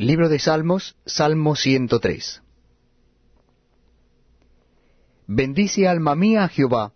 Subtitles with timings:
[0.00, 2.40] Libro de Salmos, Salmo 103.
[5.26, 6.92] Bendice alma mía a Jehová,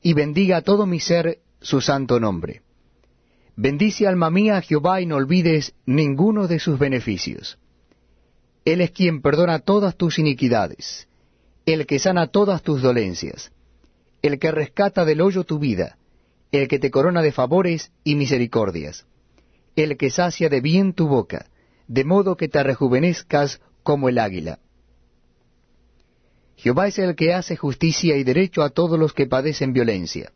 [0.00, 2.62] y bendiga todo mi ser su santo nombre.
[3.56, 7.58] Bendice alma mía a Jehová y no olvides ninguno de sus beneficios.
[8.64, 11.08] Él es quien perdona todas tus iniquidades,
[11.66, 13.52] el que sana todas tus dolencias,
[14.22, 15.98] el que rescata del hoyo tu vida,
[16.52, 19.06] el que te corona de favores y misericordias,
[19.76, 21.49] el que sacia de bien tu boca,
[21.90, 24.60] de modo que te rejuvenezcas como el águila.
[26.54, 30.30] Jehová es el que hace justicia y derecho a todos los que padecen violencia.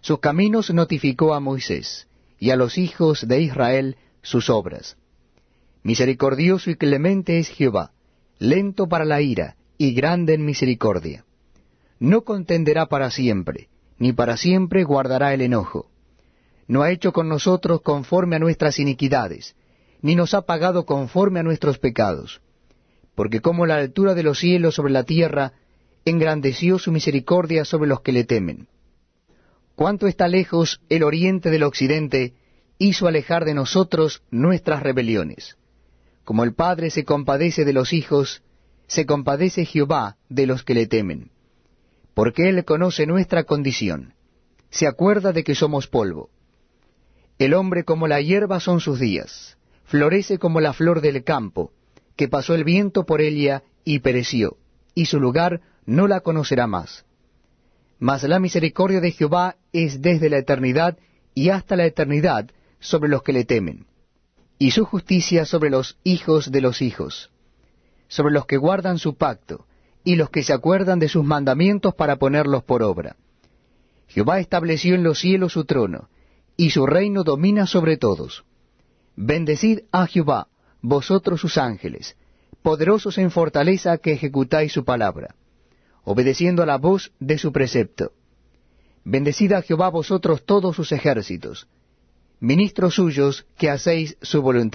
[0.00, 2.08] Sus caminos notificó a Moisés,
[2.40, 4.96] y a los hijos de Israel sus obras.
[5.84, 7.92] Misericordioso y clemente es Jehová,
[8.40, 11.24] lento para la ira, y grande en misericordia.
[12.00, 15.88] No contenderá para siempre, ni para siempre guardará el enojo.
[16.66, 19.54] No ha hecho con nosotros conforme a nuestras iniquidades,
[20.02, 22.40] ni nos ha pagado conforme a nuestros pecados.
[23.14, 25.52] Porque como la altura de los cielos sobre la tierra,
[26.04, 28.68] engrandeció su misericordia sobre los que le temen.
[29.74, 32.34] Cuánto está lejos el oriente del occidente,
[32.78, 35.56] hizo alejar de nosotros nuestras rebeliones.
[36.24, 38.42] Como el Padre se compadece de los hijos,
[38.86, 41.30] se compadece Jehová de los que le temen.
[42.14, 44.14] Porque Él conoce nuestra condición,
[44.70, 46.30] se acuerda de que somos polvo.
[47.38, 49.55] El hombre como la hierba son sus días
[49.86, 51.72] florece como la flor del campo,
[52.16, 54.56] que pasó el viento por ella y pereció,
[54.94, 57.04] y su lugar no la conocerá más.
[57.98, 60.98] Mas la misericordia de Jehová es desde la eternidad
[61.34, 63.86] y hasta la eternidad sobre los que le temen,
[64.58, 67.30] y su justicia sobre los hijos de los hijos,
[68.08, 69.66] sobre los que guardan su pacto,
[70.04, 73.16] y los que se acuerdan de sus mandamientos para ponerlos por obra.
[74.08, 76.08] Jehová estableció en los cielos su trono,
[76.56, 78.44] y su reino domina sobre todos.
[79.16, 80.48] Bendecid a Jehová,
[80.82, 82.16] vosotros sus ángeles,
[82.62, 85.34] poderosos en fortaleza que ejecutáis su palabra,
[86.04, 88.12] obedeciendo a la voz de su precepto.
[89.04, 91.66] Bendecid a Jehová vosotros todos sus ejércitos,
[92.40, 94.64] ministros suyos que hacéis su voluntad.